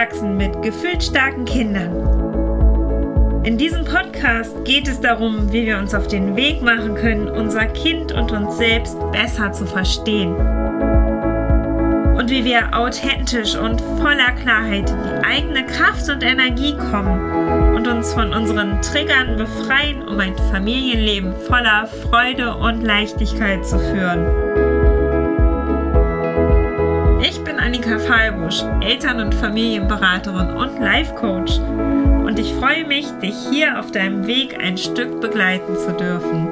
[0.00, 1.92] Aufwachsen mit gefühlsstarken Kindern.
[3.44, 7.66] In diesem Podcast geht es darum, wie wir uns auf den Weg machen können, unser
[7.66, 10.34] Kind und uns selbst besser zu verstehen.
[12.16, 17.86] Und wie wir authentisch und voller Klarheit in die eigene Kraft und Energie kommen und
[17.86, 24.49] uns von unseren Triggern befreien, um ein Familienleben voller Freude und Leichtigkeit zu führen.
[27.90, 31.58] Annika Fallbusch, Eltern- und Familienberaterin und Life Coach.
[31.58, 36.46] Und ich freue mich, dich hier auf deinem Weg ein Stück begleiten zu dürfen.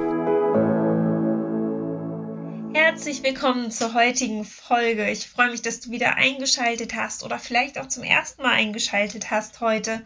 [2.74, 5.08] Herzlich willkommen zur heutigen Folge.
[5.10, 9.30] Ich freue mich, dass du wieder eingeschaltet hast oder vielleicht auch zum ersten Mal eingeschaltet
[9.30, 10.02] hast heute.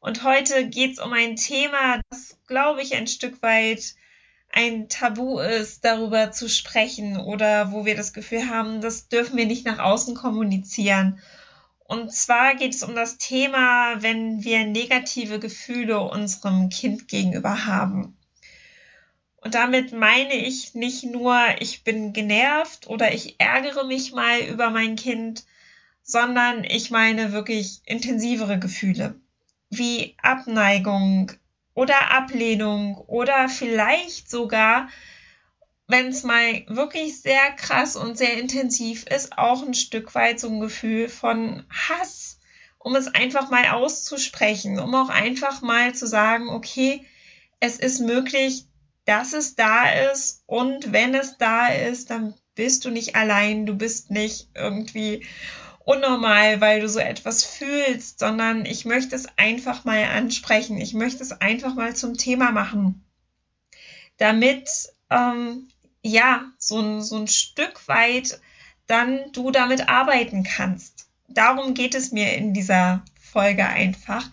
[0.00, 3.96] Und heute geht es um ein Thema, das, glaube ich, ein Stück weit
[4.54, 9.46] ein Tabu ist, darüber zu sprechen oder wo wir das Gefühl haben, das dürfen wir
[9.46, 11.18] nicht nach außen kommunizieren.
[11.86, 18.16] Und zwar geht es um das Thema, wenn wir negative Gefühle unserem Kind gegenüber haben.
[19.38, 24.70] Und damit meine ich nicht nur, ich bin genervt oder ich ärgere mich mal über
[24.70, 25.44] mein Kind,
[26.04, 29.20] sondern ich meine wirklich intensivere Gefühle
[29.68, 31.32] wie Abneigung,
[31.74, 34.88] oder Ablehnung oder vielleicht sogar,
[35.86, 40.48] wenn es mal wirklich sehr krass und sehr intensiv ist, auch ein Stück weit so
[40.48, 42.38] ein Gefühl von Hass,
[42.78, 47.04] um es einfach mal auszusprechen, um auch einfach mal zu sagen, okay,
[47.60, 48.66] es ist möglich,
[49.04, 53.74] dass es da ist und wenn es da ist, dann bist du nicht allein, du
[53.74, 55.26] bist nicht irgendwie
[55.84, 60.78] unnormal, weil du so etwas fühlst, sondern ich möchte es einfach mal ansprechen.
[60.78, 63.04] Ich möchte es einfach mal zum Thema machen,
[64.16, 64.68] damit
[65.10, 65.68] ähm,
[66.02, 68.40] ja so ein, so ein Stück weit
[68.86, 71.08] dann du damit arbeiten kannst.
[71.28, 74.30] Darum geht es mir in dieser Folge einfach,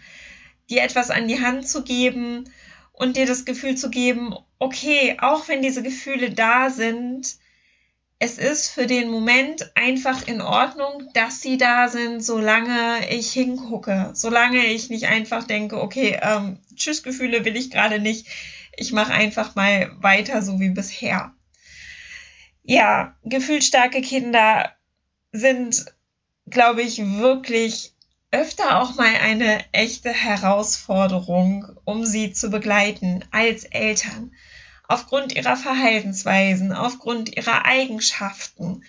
[0.69, 2.49] dir etwas an die Hand zu geben
[2.91, 7.38] und dir das Gefühl zu geben, okay, auch wenn diese Gefühle da sind,
[8.23, 14.11] es ist für den Moment einfach in Ordnung, dass sie da sind, solange ich hingucke,
[14.13, 18.27] solange ich nicht einfach denke, okay, ähm, tschüss Gefühle will ich gerade nicht,
[18.77, 21.33] ich mache einfach mal weiter so wie bisher.
[22.61, 24.71] Ja, gefühlsstarke Kinder
[25.31, 25.88] sind,
[26.47, 27.95] glaube ich, wirklich
[28.29, 34.31] öfter auch mal eine echte Herausforderung, um sie zu begleiten als Eltern
[34.91, 38.84] aufgrund ihrer Verhaltensweisen, aufgrund ihrer Eigenschaften.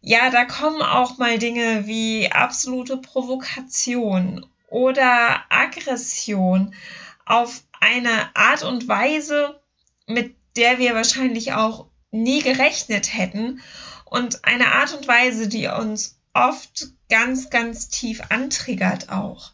[0.00, 6.74] Ja, da kommen auch mal Dinge wie absolute Provokation oder Aggression
[7.26, 9.60] auf eine Art und Weise,
[10.06, 13.60] mit der wir wahrscheinlich auch nie gerechnet hätten
[14.04, 19.52] und eine Art und Weise, die uns oft ganz, ganz tief antriggert auch.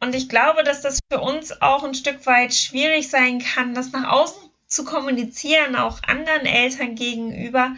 [0.00, 3.92] Und ich glaube, dass das für uns auch ein Stück weit schwierig sein kann, das
[3.92, 4.43] nach außen
[4.74, 7.76] zu kommunizieren, auch anderen Eltern gegenüber,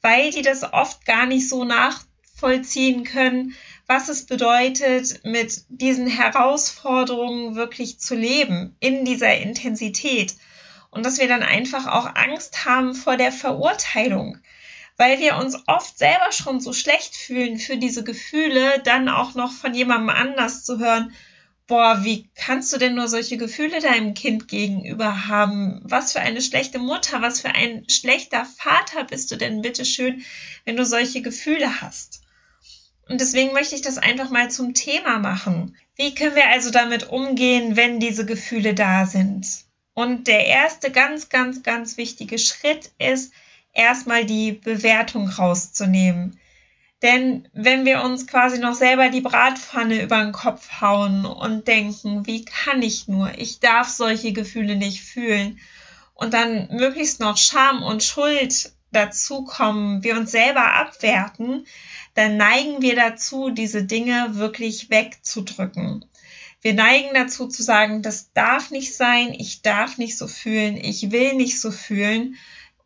[0.00, 3.54] weil die das oft gar nicht so nachvollziehen können,
[3.86, 10.34] was es bedeutet, mit diesen Herausforderungen wirklich zu leben, in dieser Intensität.
[10.90, 14.38] Und dass wir dann einfach auch Angst haben vor der Verurteilung,
[14.96, 19.52] weil wir uns oft selber schon so schlecht fühlen für diese Gefühle, dann auch noch
[19.52, 21.14] von jemandem anders zu hören,
[21.72, 25.80] boah, wie kannst du denn nur solche Gefühle deinem Kind gegenüber haben?
[25.84, 30.22] Was für eine schlechte Mutter, was für ein schlechter Vater bist du denn bitte schön,
[30.66, 32.20] wenn du solche Gefühle hast?
[33.08, 35.74] Und deswegen möchte ich das einfach mal zum Thema machen.
[35.96, 39.46] Wie können wir also damit umgehen, wenn diese Gefühle da sind?
[39.94, 43.32] Und der erste ganz, ganz, ganz wichtige Schritt ist,
[43.72, 46.38] erstmal die Bewertung rauszunehmen.
[47.02, 52.26] Denn wenn wir uns quasi noch selber die Bratpfanne über den Kopf hauen und denken,
[52.26, 55.58] wie kann ich nur, ich darf solche Gefühle nicht fühlen.
[56.14, 61.66] Und dann möglichst noch Scham und Schuld dazukommen, wir uns selber abwerten,
[62.14, 66.04] dann neigen wir dazu, diese Dinge wirklich wegzudrücken.
[66.60, 71.10] Wir neigen dazu zu sagen, das darf nicht sein, ich darf nicht so fühlen, ich
[71.10, 72.36] will nicht so fühlen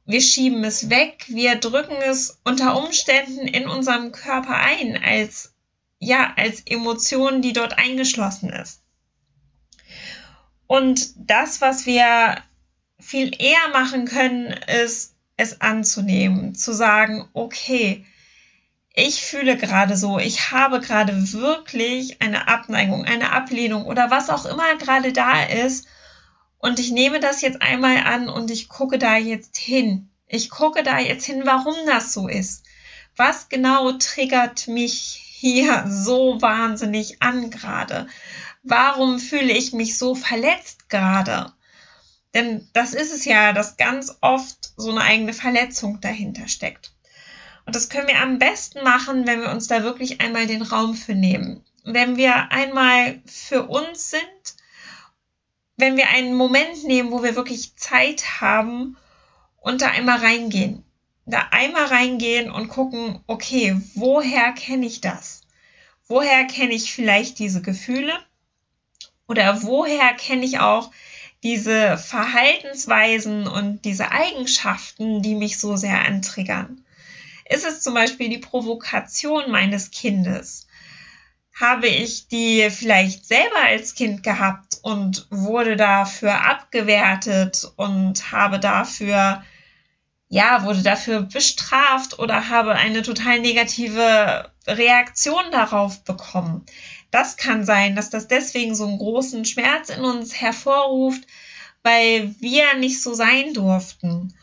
[0.06, 5.52] wir schieben es weg, wir drücken es unter Umständen in unserem Körper ein als,
[5.98, 8.82] ja, als Emotion, die dort eingeschlossen ist.
[10.68, 12.36] Und das, was wir
[12.98, 14.46] viel eher machen können,
[14.82, 18.06] ist, es anzunehmen, zu sagen, okay,
[18.94, 24.46] ich fühle gerade so, ich habe gerade wirklich eine Abneigung, eine Ablehnung oder was auch
[24.46, 25.86] immer gerade da ist
[26.58, 30.10] und ich nehme das jetzt einmal an und ich gucke da jetzt hin.
[30.26, 32.64] Ich gucke da jetzt hin, warum das so ist.
[33.16, 38.08] Was genau triggert mich hier so wahnsinnig an gerade?
[38.62, 41.52] Warum fühle ich mich so verletzt gerade?
[42.34, 46.92] Denn das ist es ja, dass ganz oft so eine eigene Verletzung dahinter steckt.
[47.64, 50.94] Und das können wir am besten machen, wenn wir uns da wirklich einmal den Raum
[50.94, 51.64] für nehmen.
[51.84, 54.55] Wenn wir einmal für uns sind,
[55.76, 58.96] wenn wir einen Moment nehmen, wo wir wirklich Zeit haben
[59.60, 60.84] und da einmal reingehen.
[61.26, 65.42] Da einmal reingehen und gucken, okay, woher kenne ich das?
[66.08, 68.16] Woher kenne ich vielleicht diese Gefühle?
[69.26, 70.92] Oder woher kenne ich auch
[71.42, 76.84] diese Verhaltensweisen und diese Eigenschaften, die mich so sehr antriggern?
[77.48, 80.66] Ist es zum Beispiel die Provokation meines Kindes?
[81.58, 89.42] Habe ich die vielleicht selber als Kind gehabt und wurde dafür abgewertet und habe dafür,
[90.28, 96.66] ja, wurde dafür bestraft oder habe eine total negative Reaktion darauf bekommen?
[97.10, 101.26] Das kann sein, dass das deswegen so einen großen Schmerz in uns hervorruft,
[101.82, 104.34] weil wir nicht so sein durften.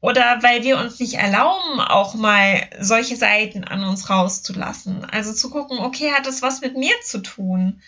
[0.00, 5.04] Oder weil wir uns nicht erlauben, auch mal solche Seiten an uns rauszulassen.
[5.04, 7.82] Also zu gucken, okay, hat das was mit mir zu tun?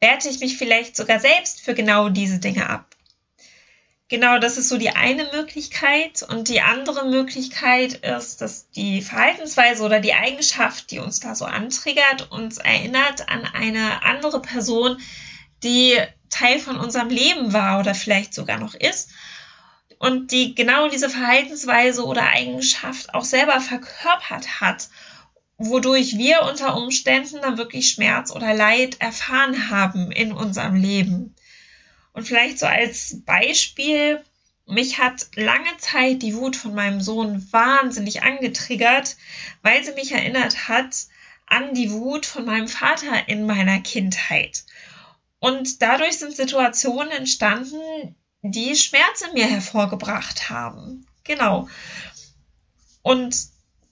[0.00, 2.96] Werte ich mich vielleicht sogar selbst für genau diese Dinge ab?
[4.08, 6.22] Genau, das ist so die eine Möglichkeit.
[6.22, 11.44] Und die andere Möglichkeit ist, dass die Verhaltensweise oder die Eigenschaft, die uns da so
[11.44, 15.00] antriggert, uns erinnert an eine andere Person,
[15.62, 15.96] die
[16.30, 19.10] Teil von unserem Leben war oder vielleicht sogar noch ist
[19.98, 24.88] und die genau diese Verhaltensweise oder Eigenschaft auch selber verkörpert hat,
[25.58, 31.34] wodurch wir unter Umständen dann wirklich Schmerz oder Leid erfahren haben in unserem Leben.
[32.12, 34.22] Und vielleicht so als Beispiel,
[34.66, 39.16] mich hat lange Zeit die Wut von meinem Sohn wahnsinnig angetriggert,
[39.62, 40.94] weil sie mich erinnert hat
[41.46, 44.64] an die Wut von meinem Vater in meiner Kindheit.
[45.38, 48.16] Und dadurch sind Situationen entstanden,
[48.50, 51.06] die Schmerz in mir hervorgebracht haben.
[51.24, 51.68] Genau.
[53.02, 53.36] Und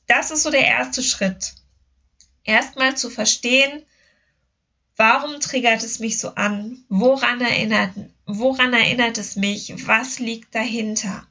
[0.06, 1.54] das ist so der erste Schritt.
[2.44, 3.84] Erstmal zu verstehen,
[4.96, 6.84] warum triggert es mich so an?
[6.88, 7.92] Woran erinnert,
[8.26, 9.86] woran erinnert es mich?
[9.86, 11.26] Was liegt dahinter?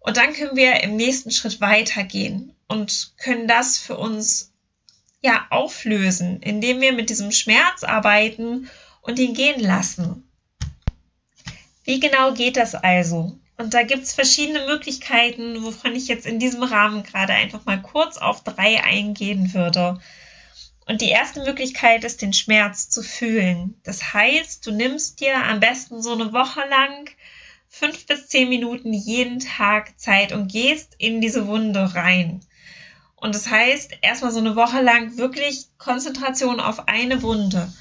[0.00, 4.52] Und dann können wir im nächsten Schritt weitergehen und können das für uns
[5.22, 8.68] ja auflösen, indem wir mit diesem Schmerz arbeiten
[9.00, 10.28] und ihn gehen lassen.
[11.84, 13.38] Wie genau geht das also?
[13.56, 17.80] Und da gibt es verschiedene Möglichkeiten, wovon ich jetzt in diesem Rahmen gerade einfach mal
[17.80, 20.00] kurz auf drei eingehen würde.
[20.86, 23.80] Und die erste Möglichkeit ist, den Schmerz zu fühlen.
[23.84, 27.10] Das heißt, du nimmst dir am besten so eine Woche lang
[27.68, 32.40] fünf bis zehn Minuten jeden Tag Zeit und gehst in diese Wunde rein.
[33.16, 37.72] Und das heißt, erstmal so eine Woche lang wirklich Konzentration auf eine Wunde.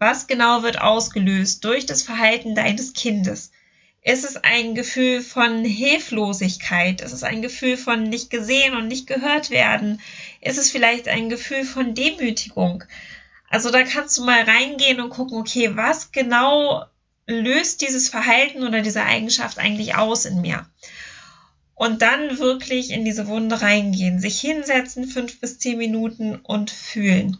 [0.00, 3.52] Was genau wird ausgelöst durch das Verhalten deines Kindes?
[4.00, 7.02] Ist es ein Gefühl von Hilflosigkeit?
[7.02, 10.00] Ist es ein Gefühl von nicht gesehen und nicht gehört werden?
[10.40, 12.82] Ist es vielleicht ein Gefühl von Demütigung?
[13.50, 16.86] Also da kannst du mal reingehen und gucken, okay, was genau
[17.26, 20.64] löst dieses Verhalten oder diese Eigenschaft eigentlich aus in mir?
[21.74, 27.36] Und dann wirklich in diese Wunde reingehen, sich hinsetzen, fünf bis zehn Minuten und fühlen.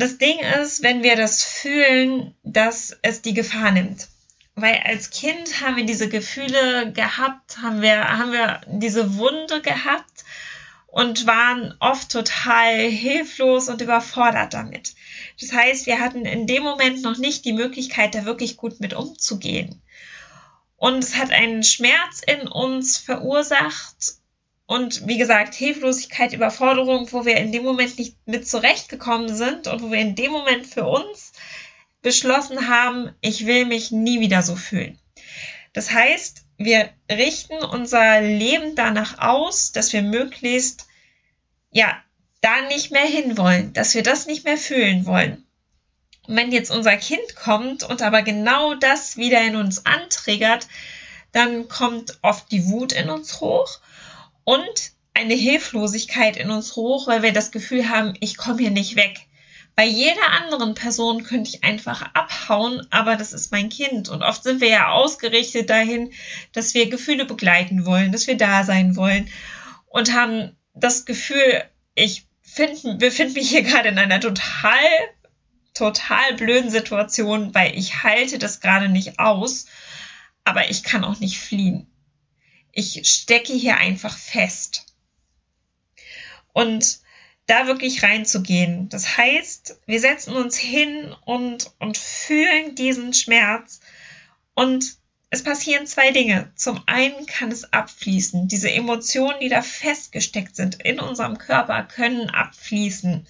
[0.00, 4.08] Das Ding ist, wenn wir das fühlen, dass es die Gefahr nimmt.
[4.54, 10.24] Weil als Kind haben wir diese Gefühle gehabt, haben wir, haben wir diese Wunde gehabt
[10.86, 14.94] und waren oft total hilflos und überfordert damit.
[15.38, 18.94] Das heißt, wir hatten in dem Moment noch nicht die Möglichkeit, da wirklich gut mit
[18.94, 19.82] umzugehen.
[20.78, 24.14] Und es hat einen Schmerz in uns verursacht,
[24.70, 29.82] und wie gesagt, Hilflosigkeit, Überforderung, wo wir in dem Moment nicht mit zurechtgekommen sind und
[29.82, 31.32] wo wir in dem Moment für uns
[32.02, 34.96] beschlossen haben, ich will mich nie wieder so fühlen.
[35.72, 40.86] Das heißt, wir richten unser Leben danach aus, dass wir möglichst,
[41.72, 42.00] ja,
[42.40, 45.44] da nicht mehr hinwollen, dass wir das nicht mehr fühlen wollen.
[46.28, 50.68] Und wenn jetzt unser Kind kommt und aber genau das wieder in uns antriggert,
[51.32, 53.80] dann kommt oft die Wut in uns hoch
[54.44, 58.96] und eine Hilflosigkeit in uns hoch, weil wir das Gefühl haben, ich komme hier nicht
[58.96, 59.26] weg.
[59.76, 64.08] Bei jeder anderen Person könnte ich einfach abhauen, aber das ist mein Kind.
[64.08, 66.12] Und oft sind wir ja ausgerichtet dahin,
[66.52, 69.30] dass wir Gefühle begleiten wollen, dass wir da sein wollen
[69.86, 74.78] und haben das Gefühl, ich find, befinde mich hier gerade in einer total,
[75.74, 79.66] total blöden Situation, weil ich halte das gerade nicht aus,
[80.44, 81.89] aber ich kann auch nicht fliehen
[82.72, 84.86] ich stecke hier einfach fest.
[86.52, 87.00] Und
[87.46, 88.88] da wirklich reinzugehen.
[88.88, 93.80] Das heißt, wir setzen uns hin und, und fühlen diesen Schmerz
[94.54, 95.00] und
[95.30, 96.52] es passieren zwei Dinge.
[96.54, 98.48] Zum einen kann es abfließen.
[98.48, 103.26] Diese Emotionen, die da festgesteckt sind in unserem Körper, können abfließen.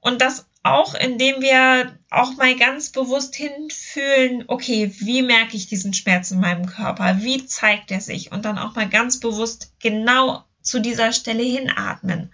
[0.00, 5.94] Und das auch, indem wir auch mal ganz bewusst hinfühlen, okay, wie merke ich diesen
[5.94, 7.18] Schmerz in meinem Körper?
[7.20, 8.32] Wie zeigt er sich?
[8.32, 12.32] Und dann auch mal ganz bewusst genau zu dieser Stelle hinatmen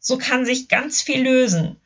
[0.00, 1.80] so kann sich ganz viel lösen.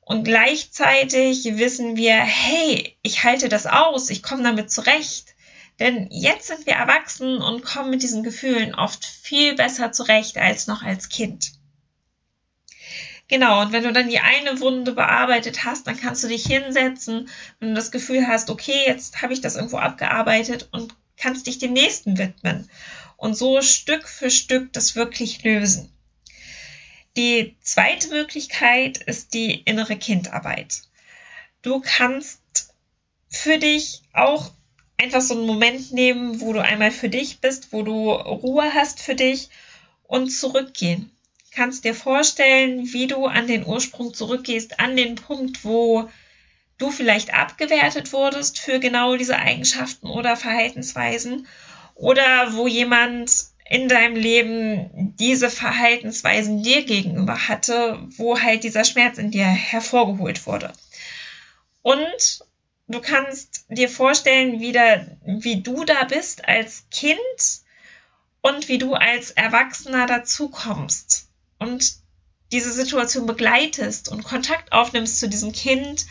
[0.00, 5.34] Und gleichzeitig wissen wir, hey, ich halte das aus, ich komme damit zurecht.
[5.78, 10.66] Denn jetzt sind wir erwachsen und kommen mit diesen Gefühlen oft viel besser zurecht als
[10.66, 11.52] noch als Kind.
[13.28, 17.28] Genau, und wenn du dann die eine Wunde bearbeitet hast, dann kannst du dich hinsetzen,
[17.60, 21.58] wenn du das Gefühl hast, okay, jetzt habe ich das irgendwo abgearbeitet und kannst dich
[21.58, 22.70] dem nächsten widmen.
[23.18, 25.92] Und so Stück für Stück das wirklich lösen.
[27.16, 30.82] Die zweite Möglichkeit ist die innere Kindarbeit.
[31.62, 32.40] Du kannst
[33.28, 34.52] für dich auch
[34.96, 39.00] einfach so einen Moment nehmen, wo du einmal für dich bist, wo du Ruhe hast
[39.00, 39.50] für dich
[40.04, 41.10] und zurückgehen.
[41.58, 46.08] Kannst dir vorstellen, wie du an den Ursprung zurückgehst, an den Punkt, wo
[46.78, 51.48] du vielleicht abgewertet wurdest für genau diese Eigenschaften oder Verhaltensweisen
[51.96, 59.18] oder wo jemand in deinem Leben diese Verhaltensweisen dir gegenüber hatte, wo halt dieser Schmerz
[59.18, 60.72] in dir hervorgeholt wurde.
[61.82, 62.44] Und
[62.86, 67.18] du kannst dir vorstellen, wie, da, wie du da bist als Kind
[68.42, 71.24] und wie du als Erwachsener dazukommst
[71.58, 71.94] und
[72.52, 76.06] diese Situation begleitest und Kontakt aufnimmst zu diesem Kind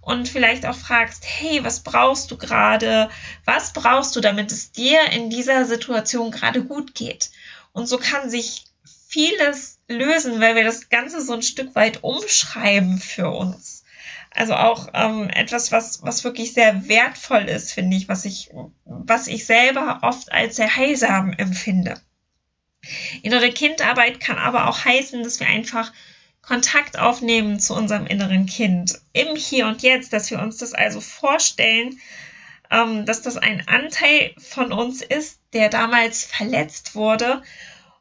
[0.00, 3.10] und vielleicht auch fragst, hey, was brauchst du gerade?
[3.44, 7.30] Was brauchst du, damit es dir in dieser Situation gerade gut geht?
[7.72, 8.64] Und so kann sich
[9.06, 13.84] vieles lösen, weil wir das Ganze so ein Stück weit umschreiben für uns.
[14.30, 18.50] Also auch ähm, etwas, was, was wirklich sehr wertvoll ist, finde ich, was ich,
[18.84, 22.00] was ich selber oft als sehr heilsam empfinde.
[23.22, 25.92] Innere Kindarbeit kann aber auch heißen, dass wir einfach
[26.42, 31.00] Kontakt aufnehmen zu unserem inneren Kind im Hier und Jetzt, dass wir uns das also
[31.00, 32.00] vorstellen,
[32.70, 37.42] ähm, dass das ein Anteil von uns ist, der damals verletzt wurde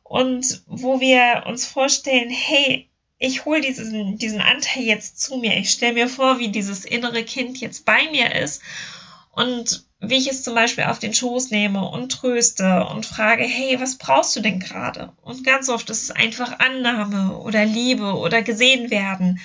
[0.03, 2.89] und wo wir uns vorstellen, hey,
[3.19, 5.57] ich hole diesen, diesen Anteil jetzt zu mir.
[5.57, 8.61] Ich stelle mir vor, wie dieses innere Kind jetzt bei mir ist
[9.31, 13.79] und wie ich es zum Beispiel auf den Schoß nehme und tröste und frage, hey,
[13.79, 15.11] was brauchst du denn gerade?
[15.21, 19.39] Und ganz oft ist es einfach Annahme oder Liebe oder gesehen werden.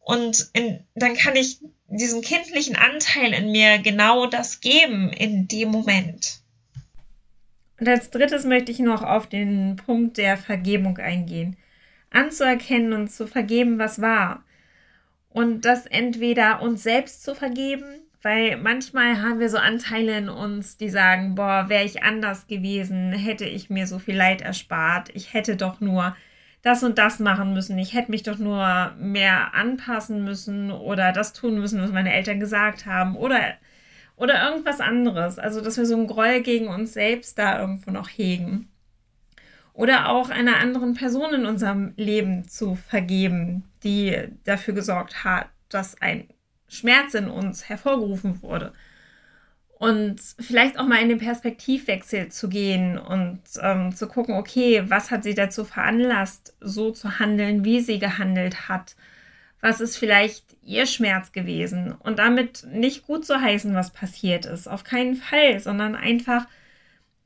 [0.00, 5.70] Und in, dann kann ich diesem kindlichen Anteil in mir genau das geben in dem
[5.70, 6.40] Moment.
[7.78, 11.56] Und als drittes möchte ich noch auf den Punkt der Vergebung eingehen.
[12.10, 14.44] Anzuerkennen und zu vergeben, was war.
[15.30, 20.78] Und das entweder uns selbst zu vergeben, weil manchmal haben wir so Anteile in uns,
[20.78, 25.34] die sagen, boah, wäre ich anders gewesen, hätte ich mir so viel Leid erspart, ich
[25.34, 26.16] hätte doch nur
[26.62, 31.34] das und das machen müssen, ich hätte mich doch nur mehr anpassen müssen oder das
[31.34, 33.40] tun müssen, was meine Eltern gesagt haben oder
[34.16, 35.38] oder irgendwas anderes.
[35.38, 38.68] Also, dass wir so einen Groll gegen uns selbst da irgendwo noch hegen.
[39.72, 46.00] Oder auch einer anderen Person in unserem Leben zu vergeben, die dafür gesorgt hat, dass
[46.00, 46.28] ein
[46.68, 48.72] Schmerz in uns hervorgerufen wurde.
[49.78, 55.10] Und vielleicht auch mal in den Perspektivwechsel zu gehen und ähm, zu gucken, okay, was
[55.10, 58.96] hat sie dazu veranlasst, so zu handeln, wie sie gehandelt hat?
[59.60, 61.92] Was ist vielleicht ihr Schmerz gewesen?
[61.92, 64.68] Und damit nicht gut zu heißen, was passiert ist.
[64.68, 66.46] Auf keinen Fall, sondern einfach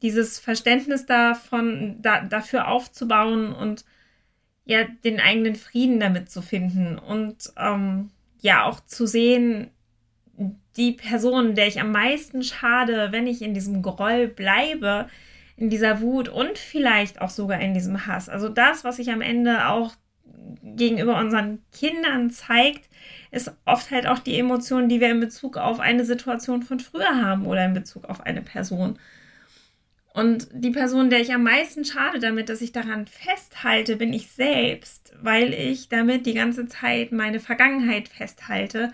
[0.02, 3.85] dieses Verständnis davon, da, dafür aufzubauen und
[4.64, 9.71] ja, den eigenen Frieden damit zu finden und ähm, ja auch zu sehen,
[10.76, 15.09] die Person, der ich am meisten schade, wenn ich in diesem Groll bleibe,
[15.57, 18.28] in dieser Wut und vielleicht auch sogar in diesem Hass.
[18.28, 19.95] Also das, was sich am Ende auch
[20.62, 22.88] gegenüber unseren Kindern zeigt,
[23.33, 27.23] ist oft halt auch die Emotion, die wir in Bezug auf eine Situation von früher
[27.23, 28.99] haben oder in Bezug auf eine Person.
[30.19, 34.33] Und die Person, der ich am meisten schade damit, dass ich daran festhalte, bin ich
[34.33, 38.91] selbst, weil ich damit die ganze Zeit meine Vergangenheit festhalte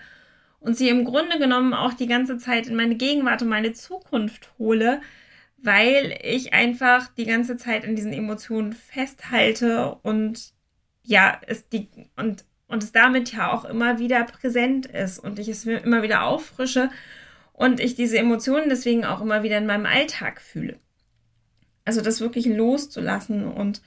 [0.59, 4.51] und sie im Grunde genommen auch die ganze Zeit in meine Gegenwart und meine Zukunft
[4.59, 5.01] hole,
[5.57, 10.53] weil ich einfach die ganze Zeit in diesen Emotionen festhalte und
[11.01, 15.47] ja, es die und und es damit ja auch immer wieder präsent ist und ich
[15.47, 16.91] es immer wieder auffrische
[17.51, 20.79] und ich diese Emotionen deswegen auch immer wieder in meinem Alltag fühle.
[21.85, 23.81] Also das wirklich loszulassen und,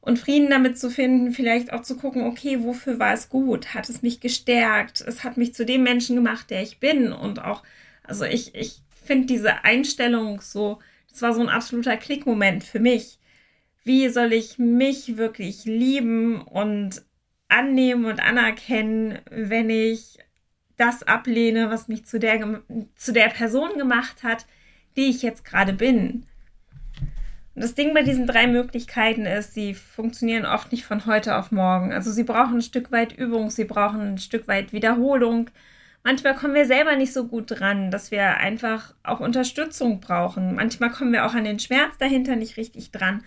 [0.00, 3.74] und Frieden damit zu finden, vielleicht auch zu gucken, okay, wofür war es gut?
[3.74, 5.00] Hat es mich gestärkt?
[5.00, 7.62] Es hat mich zu dem Menschen gemacht, der ich bin und auch,
[8.04, 10.78] also ich, ich finde diese Einstellung so,
[11.10, 13.18] das war so ein absoluter Klickmoment für mich.
[13.84, 17.02] Wie soll ich mich wirklich lieben und
[17.48, 20.18] annehmen und anerkennen, wenn ich
[20.76, 22.62] das ablehne, was mich zu der,
[22.94, 24.46] zu der Person gemacht hat,
[24.96, 26.26] die ich jetzt gerade bin.
[27.60, 31.92] Das Ding bei diesen drei Möglichkeiten ist, sie funktionieren oft nicht von heute auf morgen.
[31.92, 35.50] Also sie brauchen ein Stück weit Übung, sie brauchen ein Stück weit Wiederholung.
[36.04, 40.54] Manchmal kommen wir selber nicht so gut dran, dass wir einfach auch Unterstützung brauchen.
[40.54, 43.24] Manchmal kommen wir auch an den Schmerz dahinter nicht richtig dran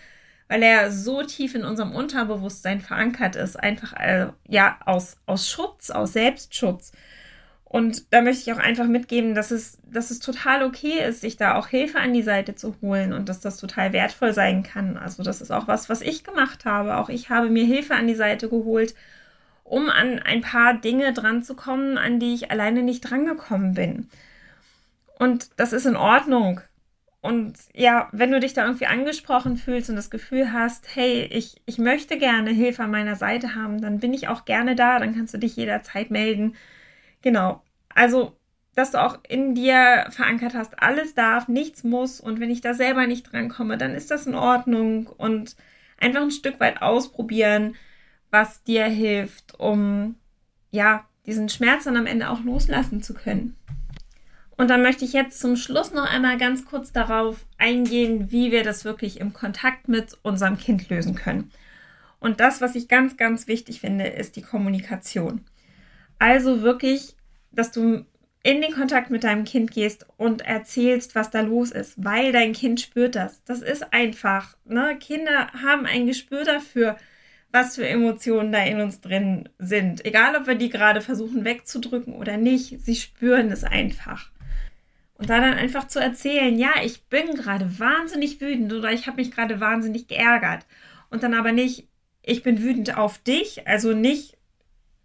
[0.52, 5.90] weil er so tief in unserem Unterbewusstsein verankert ist, einfach äh, ja aus, aus Schutz,
[5.90, 6.92] aus Selbstschutz.
[7.72, 11.38] Und da möchte ich auch einfach mitgeben, dass es, dass es total okay ist, sich
[11.38, 14.98] da auch Hilfe an die Seite zu holen und dass das total wertvoll sein kann.
[14.98, 16.98] Also das ist auch was, was ich gemacht habe.
[16.98, 18.94] Auch ich habe mir Hilfe an die Seite geholt,
[19.64, 24.10] um an ein paar Dinge dran zu kommen, an die ich alleine nicht drangekommen bin.
[25.18, 26.60] Und das ist in Ordnung.
[27.22, 31.62] Und ja, wenn du dich da irgendwie angesprochen fühlst und das Gefühl hast, hey, ich,
[31.66, 35.16] ich möchte gerne Hilfe an meiner Seite haben, dann bin ich auch gerne da, dann
[35.16, 36.58] kannst du dich jederzeit melden.
[37.22, 37.64] Genau.
[37.94, 38.36] Also,
[38.76, 42.74] dass du auch in dir verankert hast, alles darf, nichts muss und wenn ich da
[42.74, 45.56] selber nicht drankomme, dann ist das in Ordnung und
[45.98, 47.76] einfach ein Stück weit ausprobieren,
[48.30, 50.16] was dir hilft, um
[50.72, 53.56] ja, diesen Schmerz dann am Ende auch loslassen zu können.
[54.58, 58.64] Und dann möchte ich jetzt zum Schluss noch einmal ganz kurz darauf eingehen, wie wir
[58.64, 61.52] das wirklich im Kontakt mit unserem Kind lösen können.
[62.20, 65.42] Und das, was ich ganz, ganz wichtig finde, ist die Kommunikation.
[66.22, 67.16] Also wirklich,
[67.52, 68.06] dass du
[68.44, 72.54] in den Kontakt mit deinem Kind gehst und erzählst, was da los ist, weil dein
[72.54, 73.44] Kind spürt das.
[73.44, 74.56] Das ist einfach.
[74.64, 75.00] Ne?
[75.00, 76.96] Kinder haben ein Gespür dafür,
[77.52, 80.06] was für Emotionen da in uns drin sind.
[80.06, 84.30] Egal, ob wir die gerade versuchen wegzudrücken oder nicht, sie spüren es einfach.
[85.16, 89.18] Und da dann einfach zu erzählen, ja, ich bin gerade wahnsinnig wütend oder ich habe
[89.18, 90.68] mich gerade wahnsinnig geärgert.
[91.10, 91.88] Und dann aber nicht,
[92.22, 94.38] ich bin wütend auf dich, also nicht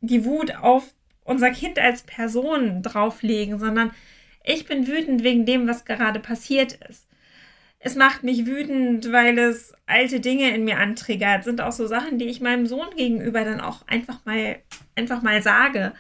[0.03, 0.93] die Wut auf
[1.27, 3.91] unser Kind als Person drauflegen, sondern
[4.45, 7.07] ich bin wütend wegen dem, was gerade passiert ist.
[7.79, 11.45] Es macht mich wütend, weil es alte Dinge in mir antriggert.
[11.45, 14.59] Sind auch so Sachen, die ich meinem Sohn gegenüber dann auch einfach mal,
[14.95, 15.93] einfach mal sage.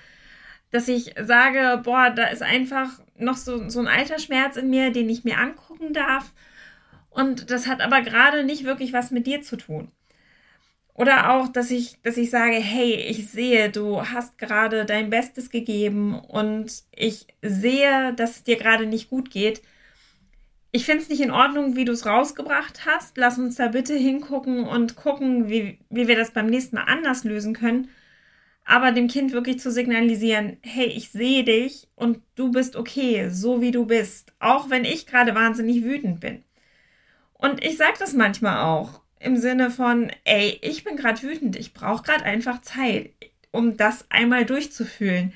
[0.70, 4.90] Dass ich sage, boah, da ist einfach noch so, so ein alter Schmerz in mir,
[4.90, 6.32] den ich mir angucken darf.
[7.10, 9.90] Und das hat aber gerade nicht wirklich was mit dir zu tun.
[10.96, 15.50] Oder auch, dass ich, dass ich sage, hey, ich sehe, du hast gerade dein Bestes
[15.50, 19.62] gegeben und ich sehe, dass es dir gerade nicht gut geht.
[20.72, 23.16] Ich finde es nicht in Ordnung, wie du es rausgebracht hast.
[23.18, 27.24] Lass uns da bitte hingucken und gucken, wie, wie wir das beim nächsten Mal anders
[27.24, 27.88] lösen können
[28.66, 33.60] aber dem Kind wirklich zu signalisieren, hey, ich sehe dich und du bist okay, so
[33.60, 36.44] wie du bist, auch wenn ich gerade wahnsinnig wütend bin.
[37.32, 41.74] Und ich sage das manchmal auch im Sinne von, ey, ich bin gerade wütend, ich
[41.74, 43.10] brauche gerade einfach Zeit,
[43.50, 45.32] um das einmal durchzufühlen.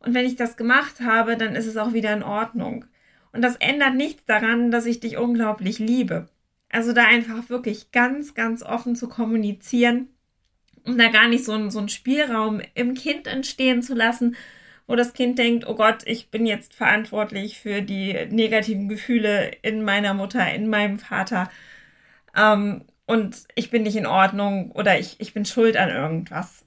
[0.00, 2.84] Und wenn ich das gemacht habe, dann ist es auch wieder in Ordnung.
[3.32, 6.28] Und das ändert nichts daran, dass ich dich unglaublich liebe.
[6.70, 10.08] Also da einfach wirklich ganz, ganz offen zu kommunizieren
[10.84, 14.36] um da gar nicht so, so einen Spielraum im Kind entstehen zu lassen,
[14.86, 19.84] wo das Kind denkt, oh Gott, ich bin jetzt verantwortlich für die negativen Gefühle in
[19.84, 21.50] meiner Mutter, in meinem Vater.
[22.36, 26.64] Ähm, und ich bin nicht in Ordnung oder ich, ich bin schuld an irgendwas.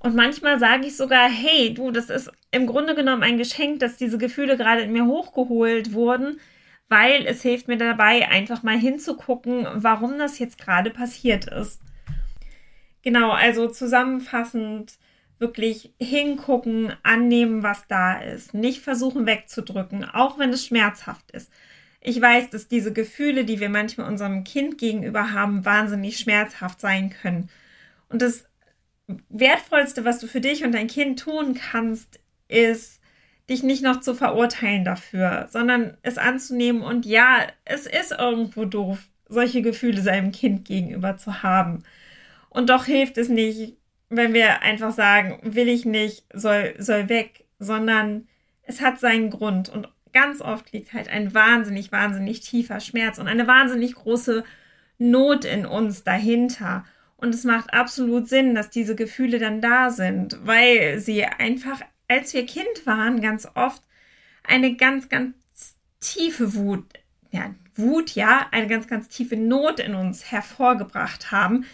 [0.00, 3.96] Und manchmal sage ich sogar, hey, du, das ist im Grunde genommen ein Geschenk, dass
[3.96, 6.40] diese Gefühle gerade in mir hochgeholt wurden,
[6.88, 11.80] weil es hilft mir dabei, einfach mal hinzugucken, warum das jetzt gerade passiert ist.
[13.02, 14.94] Genau, also zusammenfassend
[15.38, 21.52] wirklich hingucken, annehmen, was da ist, nicht versuchen wegzudrücken, auch wenn es schmerzhaft ist.
[22.00, 27.10] Ich weiß, dass diese Gefühle, die wir manchmal unserem Kind gegenüber haben, wahnsinnig schmerzhaft sein
[27.10, 27.50] können.
[28.08, 28.46] Und das
[29.28, 33.00] Wertvollste, was du für dich und dein Kind tun kannst, ist,
[33.50, 39.08] dich nicht noch zu verurteilen dafür, sondern es anzunehmen und ja, es ist irgendwo doof,
[39.28, 41.82] solche Gefühle seinem Kind gegenüber zu haben.
[42.48, 43.76] Und doch hilft es nicht,
[44.08, 48.28] wenn wir einfach sagen, will ich nicht, soll, soll weg, sondern
[48.62, 49.68] es hat seinen Grund.
[49.68, 54.44] Und ganz oft liegt halt ein wahnsinnig, wahnsinnig tiefer Schmerz und eine wahnsinnig große
[54.98, 56.84] Not in uns dahinter.
[57.16, 62.32] Und es macht absolut Sinn, dass diese Gefühle dann da sind, weil sie einfach, als
[62.34, 63.82] wir Kind waren, ganz oft
[64.42, 65.34] eine ganz, ganz
[66.00, 66.84] tiefe Wut,
[67.30, 71.64] ja, Wut ja eine ganz, ganz tiefe Not in uns hervorgebracht haben,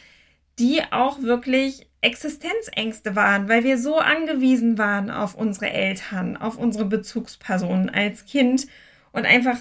[0.58, 6.84] die auch wirklich Existenzängste waren, weil wir so angewiesen waren auf unsere Eltern, auf unsere
[6.84, 8.66] Bezugspersonen als Kind
[9.12, 9.58] und einfach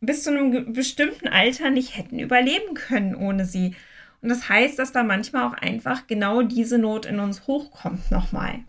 [0.00, 3.74] bis zu einem bestimmten Alter nicht hätten überleben können ohne sie.
[4.20, 8.60] Und das heißt, dass da manchmal auch einfach genau diese Not in uns hochkommt nochmal.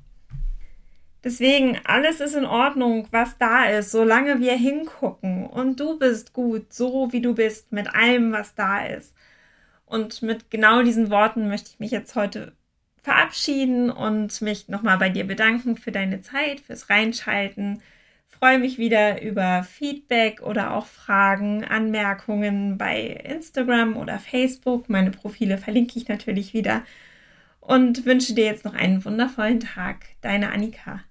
[1.23, 5.47] Deswegen, alles ist in Ordnung, was da ist, solange wir hingucken.
[5.47, 9.15] Und du bist gut, so wie du bist, mit allem, was da ist.
[9.87, 12.53] Und mit genau diesen Worten möchte ich mich jetzt heute
[13.05, 17.83] verabschieden und mich nochmal bei dir bedanken für deine Zeit, fürs Reinschalten.
[18.27, 24.89] Freue mich wieder über Feedback oder auch Fragen, Anmerkungen bei Instagram oder Facebook.
[24.89, 26.81] Meine Profile verlinke ich natürlich wieder.
[27.61, 30.07] Und wünsche dir jetzt noch einen wundervollen Tag.
[30.21, 31.03] Deine Annika.